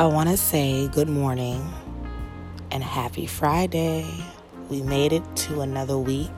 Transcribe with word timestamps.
I 0.00 0.06
want 0.06 0.30
to 0.30 0.36
say 0.38 0.88
good 0.88 1.10
morning 1.10 1.62
and 2.70 2.82
happy 2.82 3.26
Friday. 3.26 4.10
We 4.70 4.80
made 4.80 5.12
it 5.12 5.22
to 5.36 5.60
another 5.60 5.98
week 5.98 6.30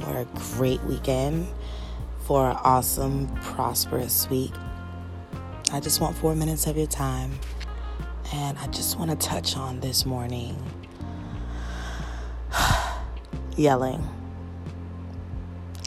for 0.00 0.18
a 0.18 0.24
great 0.56 0.82
weekend, 0.82 1.46
for 2.24 2.50
an 2.50 2.56
awesome, 2.64 3.28
prosperous 3.36 4.28
week. 4.30 4.52
I 5.70 5.78
just 5.78 6.00
want 6.00 6.16
four 6.16 6.34
minutes 6.34 6.66
of 6.66 6.76
your 6.76 6.88
time, 6.88 7.38
and 8.32 8.58
I 8.58 8.66
just 8.66 8.98
want 8.98 9.12
to 9.12 9.16
touch 9.16 9.56
on 9.56 9.78
this 9.78 10.04
morning 10.04 10.60
yelling. 13.56 14.04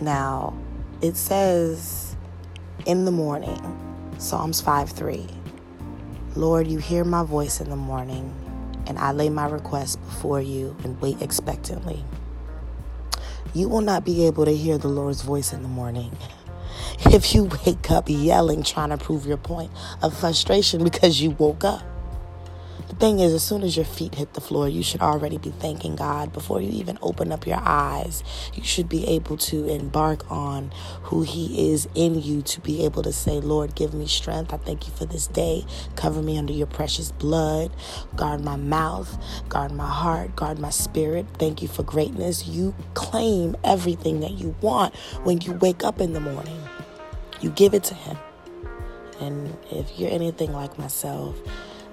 Now, 0.02 0.57
it 1.02 1.18
says 1.18 2.16
in 2.86 3.04
the 3.04 3.12
morning, 3.12 3.59
Psalms 4.18 4.61
5 4.61 4.91
3. 4.91 5.36
Lord, 6.37 6.68
you 6.68 6.77
hear 6.77 7.04
my 7.04 7.23
voice 7.23 7.59
in 7.59 7.71
the 7.71 7.75
morning, 7.75 8.32
and 8.86 9.00
I 9.00 9.11
lay 9.11 9.28
my 9.28 9.47
request 9.47 10.00
before 10.05 10.39
you 10.39 10.75
and 10.83 11.01
wait 11.01 11.19
expectantly. 11.19 12.05
You 13.55 13.69
will 13.69 13.82
not 13.82 14.05
be 14.05 14.28
able 14.28 14.45
to 14.45 14.55
hear 14.55 14.78
the 14.78 14.87
Lord's 14.87 15.23
voice 15.23 15.51
in 15.51 15.64
the 15.64 15.68
morning 15.68 16.15
if 17.05 17.33
you 17.33 17.50
wake 17.65 17.89
up 17.89 18.05
yelling, 18.07 18.61
trying 18.61 18.89
to 18.89 18.97
prove 18.97 19.25
your 19.25 19.37
point 19.37 19.71
of 20.04 20.15
frustration 20.15 20.83
because 20.83 21.19
you 21.19 21.31
woke 21.31 21.64
up. 21.64 21.81
The 22.89 22.96
thing 22.96 23.19
is, 23.19 23.33
as 23.33 23.43
soon 23.43 23.64
as 23.64 23.75
your 23.75 23.86
feet 23.86 24.15
hit 24.15 24.33
the 24.33 24.39
floor, 24.39 24.69
you 24.69 24.82
should 24.82 25.01
already 25.01 25.37
be 25.37 25.50
thanking 25.50 25.97
God 25.97 26.32
before 26.32 26.61
you 26.61 26.71
even 26.71 26.97
open 27.01 27.33
up 27.33 27.45
your 27.45 27.59
eyes. 27.59 28.23
You 28.54 28.64
should 28.64 28.87
be 28.87 29.05
able 29.07 29.36
to 29.37 29.68
embark 29.68 30.29
on 30.32 30.71
who 31.04 31.23
He 31.23 31.73
is 31.73 31.89
in 31.95 32.22
you 32.22 32.42
to 32.44 32.61
be 32.61 32.86
able 32.86 33.03
to 33.03 33.11
say, 33.11 33.42
Lord, 33.42 33.75
give 33.75 33.94
me 33.94 34.08
strength. 34.08 34.53
I 34.53 34.58
thank 34.58 34.88
you 34.88 34.94
for 34.94 35.05
this 35.05 35.28
day. 35.28 35.66
Cover 35.97 36.22
me 36.22 36.38
under 36.38 36.53
your 36.53 36.67
precious 36.67 37.12
blood. 37.12 37.72
Guard 38.16 38.42
my 38.42 38.56
mouth, 38.56 39.17
guard 39.50 39.73
my 39.73 39.90
heart, 39.90 40.38
guard 40.38 40.58
my 40.58 40.69
spirit. 40.69 41.25
Thank 41.34 41.62
you 41.62 41.67
for 41.67 41.84
greatness. 41.84 42.47
You 42.47 42.73
claim 42.94 43.58
everything 43.66 44.22
that 44.22 44.31
you 44.31 44.56
want 44.62 44.95
when 45.23 45.42
you 45.42 45.52
wake 45.53 45.84
up 45.84 46.00
in 46.00 46.14
the 46.14 46.22
morning, 46.22 46.62
you 47.42 47.50
give 47.50 47.73
it 47.73 47.84
to 47.86 47.94
Him. 47.94 48.17
And 49.19 49.58
if 49.72 50.00
you're 50.00 50.12
anything 50.12 50.53
like 50.53 50.78
myself, 50.80 51.38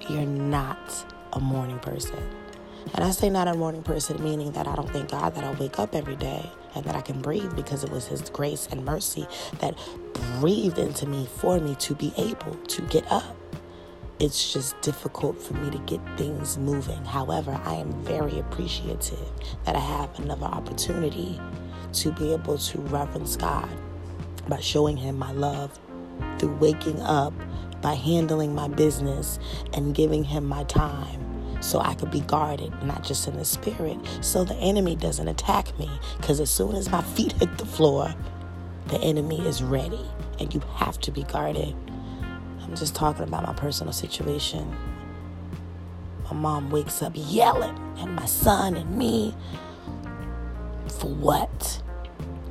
you're 0.08 0.26
not 0.26 1.12
a 1.32 1.40
morning 1.40 1.78
person. 1.78 2.18
And 2.94 3.04
I 3.04 3.10
say 3.10 3.30
not 3.30 3.48
a 3.48 3.54
morning 3.54 3.82
person, 3.82 4.22
meaning 4.22 4.52
that 4.52 4.68
I 4.68 4.74
don't 4.74 4.90
thank 4.90 5.10
God 5.10 5.34
that 5.34 5.44
I 5.44 5.52
wake 5.52 5.78
up 5.78 5.94
every 5.94 6.16
day 6.16 6.50
and 6.74 6.84
that 6.84 6.94
I 6.94 7.00
can 7.00 7.20
breathe 7.20 7.56
because 7.56 7.82
it 7.82 7.90
was 7.90 8.06
His 8.06 8.22
grace 8.30 8.68
and 8.70 8.84
mercy 8.84 9.26
that 9.60 9.76
breathed 10.40 10.78
into 10.78 11.06
me 11.06 11.26
for 11.36 11.58
me 11.58 11.74
to 11.76 11.94
be 11.94 12.12
able 12.16 12.54
to 12.54 12.82
get 12.82 13.10
up. 13.10 13.36
It's 14.20 14.52
just 14.52 14.80
difficult 14.80 15.40
for 15.40 15.54
me 15.54 15.70
to 15.70 15.78
get 15.78 16.00
things 16.16 16.56
moving. 16.56 17.04
However, 17.04 17.60
I 17.64 17.74
am 17.74 17.92
very 18.04 18.38
appreciative 18.38 19.18
that 19.64 19.74
I 19.74 19.80
have 19.80 20.18
another 20.18 20.46
opportunity 20.46 21.40
to 21.94 22.12
be 22.12 22.32
able 22.32 22.58
to 22.58 22.78
reverence 22.80 23.36
God 23.36 23.68
by 24.48 24.60
showing 24.60 24.96
Him 24.96 25.18
my 25.18 25.32
love 25.32 25.78
through 26.38 26.54
waking 26.56 27.00
up 27.00 27.32
by 27.84 27.92
handling 27.92 28.54
my 28.54 28.66
business 28.66 29.38
and 29.74 29.94
giving 29.94 30.24
him 30.24 30.46
my 30.46 30.64
time 30.64 31.20
so 31.60 31.80
I 31.80 31.92
could 31.92 32.10
be 32.10 32.20
guarded, 32.20 32.72
not 32.82 33.04
just 33.04 33.28
in 33.28 33.36
the 33.36 33.44
spirit, 33.44 33.98
so 34.22 34.42
the 34.42 34.54
enemy 34.54 34.96
doesn't 34.96 35.28
attack 35.28 35.78
me. 35.78 35.90
Because 36.16 36.40
as 36.40 36.50
soon 36.50 36.76
as 36.76 36.90
my 36.90 37.02
feet 37.14 37.32
hit 37.32 37.58
the 37.58 37.66
floor, 37.66 38.14
the 38.86 38.98
enemy 39.00 39.46
is 39.46 39.62
ready 39.62 40.00
and 40.40 40.54
you 40.54 40.60
have 40.76 40.98
to 41.02 41.10
be 41.10 41.24
guarded. 41.24 41.76
I'm 42.62 42.74
just 42.74 42.94
talking 42.94 43.24
about 43.24 43.46
my 43.46 43.52
personal 43.52 43.92
situation. 43.92 44.74
My 46.24 46.32
mom 46.32 46.70
wakes 46.70 47.02
up 47.02 47.12
yelling 47.14 47.76
at 47.98 48.08
my 48.08 48.24
son 48.24 48.76
and 48.76 48.96
me. 48.96 49.34
For 50.88 51.10
what? 51.10 51.82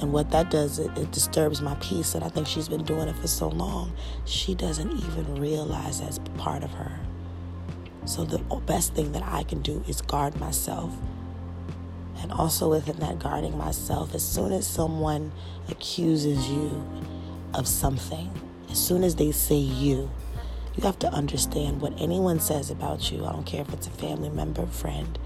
And 0.03 0.11
what 0.11 0.31
that 0.31 0.51
does, 0.51 0.79
it, 0.79 0.91
it, 0.97 1.11
disturbs 1.13 1.61
my 1.61 1.75
peace. 1.75 2.13
And 2.13 2.25
I 2.25 2.27
think 2.27 2.45
she's 2.45 2.67
been 2.67 2.83
doing 2.83 3.07
it 3.07 3.15
for 3.15 3.27
so 3.27 3.47
long, 3.47 3.93
she 4.25 4.53
doesn't 4.53 4.91
even 4.91 5.39
realize 5.39 6.01
that's 6.01 6.19
part 6.37 6.61
of 6.61 6.71
her. 6.71 6.99
So 8.03 8.25
the 8.25 8.39
best 8.65 8.95
thing 8.95 9.13
that 9.13 9.23
I 9.23 9.43
can 9.43 9.61
do 9.61 9.81
is 9.87 10.01
guard 10.01 10.37
myself. 10.41 10.93
And 12.21 12.33
also 12.33 12.69
within 12.69 12.99
that 12.99 13.19
guarding 13.19 13.57
myself, 13.57 14.13
as 14.13 14.27
soon 14.27 14.51
as 14.51 14.67
someone 14.67 15.31
accuses 15.69 16.49
you 16.49 16.85
of 17.53 17.65
something, 17.65 18.29
as 18.71 18.85
soon 18.85 19.05
as 19.05 19.15
they 19.15 19.31
say 19.31 19.55
you, 19.55 20.11
you 20.75 20.83
have 20.83 20.99
to 20.99 21.07
understand 21.13 21.79
what 21.79 21.93
anyone 21.97 22.41
says 22.41 22.69
about 22.69 23.09
you. 23.09 23.23
I 23.23 23.31
don't 23.31 23.45
care 23.45 23.61
if 23.61 23.71
it's 23.71 23.87
a 23.87 23.91
family 23.91 24.29
member, 24.29 24.65
friend, 24.65 25.17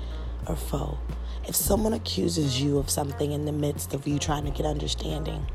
or 0.47 0.55
foe. 0.55 0.99
If 1.47 1.55
someone 1.55 1.93
accuses 1.93 2.61
you 2.61 2.77
of 2.77 2.89
something 2.89 3.31
in 3.31 3.45
the 3.45 3.53
midst 3.53 3.93
of 3.93 4.05
you 4.05 4.19
trying 4.19 4.43
to 4.43 4.51
get 4.51 4.65
understanding, 4.65 5.45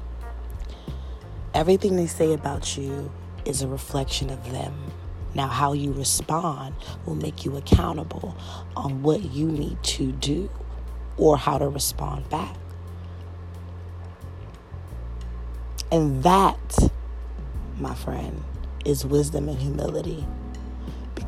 everything 1.53 1.97
they 1.97 2.07
say 2.07 2.33
about 2.33 2.79
you 2.79 3.13
is 3.45 3.61
a 3.61 3.69
reflection 3.69 4.31
of 4.31 4.51
them. 4.51 4.75
Now, 5.35 5.49
how 5.49 5.75
you 5.75 5.93
respond 5.93 6.75
will 7.05 7.15
make 7.15 7.45
you 7.45 7.59
accountable 7.59 8.35
on 8.75 9.03
what 9.03 9.33
you 9.33 9.47
need 9.47 9.83
to 9.83 10.13
do 10.13 10.49
or 11.19 11.37
how 11.37 11.59
to 11.59 11.69
respond 11.69 12.29
back. 12.31 12.57
And 15.91 16.23
that, 16.23 16.91
my 17.79 17.95
friend, 17.95 18.43
is 18.87 19.05
wisdom 19.05 19.47
and 19.47 19.59
humility 19.59 20.27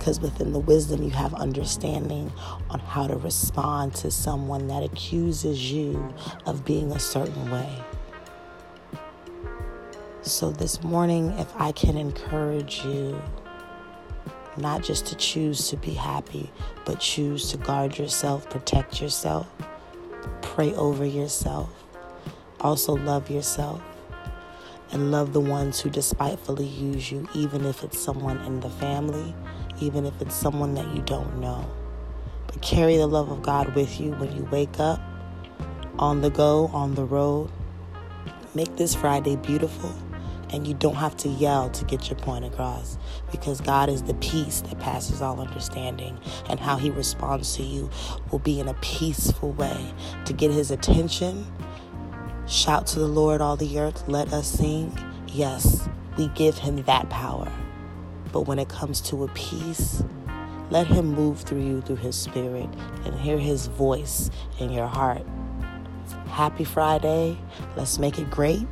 because 0.04 0.20
within 0.20 0.52
the 0.52 0.58
wisdom 0.58 1.02
you 1.02 1.08
have 1.08 1.32
understanding 1.32 2.30
on 2.68 2.78
how 2.78 3.06
to 3.06 3.16
respond 3.16 3.94
to 3.94 4.10
someone 4.10 4.66
that 4.66 4.82
accuses 4.82 5.72
you 5.72 6.12
of 6.44 6.62
being 6.62 6.92
a 6.92 6.98
certain 6.98 7.50
way. 7.50 7.82
So, 10.20 10.50
this 10.50 10.82
morning, 10.82 11.30
if 11.38 11.50
I 11.56 11.72
can 11.72 11.96
encourage 11.96 12.84
you 12.84 13.18
not 14.58 14.82
just 14.82 15.06
to 15.06 15.14
choose 15.14 15.68
to 15.68 15.78
be 15.78 15.94
happy, 15.94 16.52
but 16.84 17.00
choose 17.00 17.50
to 17.52 17.56
guard 17.56 17.96
yourself, 17.96 18.50
protect 18.50 19.00
yourself, 19.00 19.50
pray 20.42 20.74
over 20.74 21.06
yourself, 21.06 21.70
also 22.60 22.92
love 22.94 23.30
yourself, 23.30 23.80
and 24.92 25.10
love 25.10 25.32
the 25.32 25.40
ones 25.40 25.80
who 25.80 25.88
despitefully 25.88 26.66
use 26.66 27.10
you, 27.10 27.26
even 27.34 27.64
if 27.64 27.82
it's 27.82 27.98
someone 27.98 28.36
in 28.42 28.60
the 28.60 28.68
family 28.68 29.34
even 29.80 30.06
if 30.06 30.20
it's 30.20 30.34
someone 30.34 30.74
that 30.74 30.94
you 30.94 31.02
don't 31.02 31.40
know. 31.40 31.68
But 32.46 32.60
carry 32.62 32.96
the 32.96 33.06
love 33.06 33.30
of 33.30 33.42
God 33.42 33.74
with 33.74 34.00
you 34.00 34.12
when 34.12 34.34
you 34.36 34.44
wake 34.50 34.78
up, 34.78 35.00
on 35.98 36.20
the 36.20 36.30
go, 36.30 36.66
on 36.72 36.94
the 36.94 37.04
road. 37.04 37.50
Make 38.54 38.76
this 38.76 38.94
Friday 38.94 39.36
beautiful, 39.36 39.92
and 40.50 40.66
you 40.66 40.74
don't 40.74 40.94
have 40.94 41.16
to 41.18 41.28
yell 41.28 41.70
to 41.70 41.84
get 41.84 42.08
your 42.08 42.18
point 42.18 42.44
across 42.44 42.98
because 43.30 43.60
God 43.60 43.88
is 43.88 44.04
the 44.04 44.14
peace 44.14 44.60
that 44.60 44.78
passes 44.78 45.20
all 45.20 45.40
understanding, 45.40 46.18
and 46.48 46.60
how 46.60 46.76
He 46.76 46.90
responds 46.90 47.56
to 47.56 47.62
you 47.62 47.90
will 48.30 48.38
be 48.38 48.60
in 48.60 48.68
a 48.68 48.74
peaceful 48.74 49.52
way 49.52 49.92
to 50.24 50.32
get 50.32 50.52
His 50.52 50.70
attention. 50.70 51.46
Shout 52.46 52.86
to 52.88 52.98
the 52.98 53.08
Lord, 53.08 53.40
all 53.40 53.56
the 53.56 53.78
earth, 53.78 54.04
let 54.06 54.32
us 54.32 54.48
sing. 54.48 54.96
Yes, 55.26 55.88
we 56.16 56.28
give 56.28 56.58
Him 56.58 56.76
that 56.84 57.10
power. 57.10 57.50
But 58.34 58.48
when 58.48 58.58
it 58.58 58.68
comes 58.68 59.00
to 59.02 59.22
a 59.22 59.28
peace, 59.28 60.02
let 60.68 60.88
Him 60.88 61.14
move 61.14 61.42
through 61.42 61.62
you 61.62 61.80
through 61.82 62.02
His 62.02 62.16
Spirit 62.16 62.68
and 63.04 63.14
hear 63.14 63.38
His 63.38 63.68
voice 63.68 64.28
in 64.58 64.72
your 64.72 64.88
heart. 64.88 65.22
Happy 66.26 66.64
Friday. 66.64 67.38
Let's 67.76 68.00
make 68.00 68.18
it 68.18 68.28
great. 68.32 68.66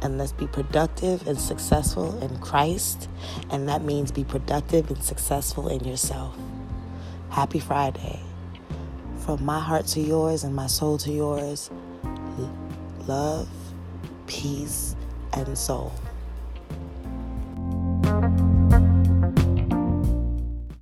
And 0.00 0.16
let's 0.16 0.30
be 0.30 0.46
productive 0.46 1.26
and 1.26 1.40
successful 1.40 2.22
in 2.22 2.38
Christ. 2.38 3.08
And 3.50 3.68
that 3.68 3.82
means 3.82 4.12
be 4.12 4.22
productive 4.22 4.88
and 4.92 5.02
successful 5.02 5.66
in 5.66 5.82
yourself. 5.82 6.38
Happy 7.30 7.58
Friday. 7.58 8.20
From 9.16 9.44
my 9.44 9.58
heart 9.58 9.88
to 9.88 10.00
yours 10.00 10.44
and 10.44 10.54
my 10.54 10.68
soul 10.68 10.98
to 10.98 11.10
yours, 11.10 11.68
love, 13.08 13.48
peace, 14.28 14.94
and 15.32 15.58
soul. 15.58 15.92